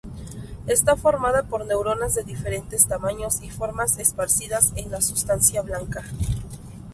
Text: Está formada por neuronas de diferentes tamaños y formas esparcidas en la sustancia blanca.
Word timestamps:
Está 0.65 0.95
formada 0.95 1.43
por 1.43 1.63
neuronas 1.67 2.15
de 2.15 2.23
diferentes 2.23 2.87
tamaños 2.87 3.39
y 3.43 3.51
formas 3.51 3.99
esparcidas 3.99 4.73
en 4.75 4.89
la 4.89 4.99
sustancia 4.99 5.61
blanca. 5.61 6.03